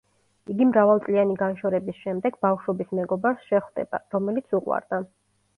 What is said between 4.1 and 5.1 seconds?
რომელიც უყვარდა.